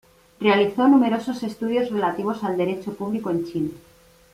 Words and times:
Realizó 0.39 0.87
numerosos 0.87 1.43
estudios 1.43 1.91
relativos 1.91 2.43
al 2.43 2.57
derecho 2.57 2.91
público 2.95 3.29
en 3.29 3.45
Chile. 3.45 3.71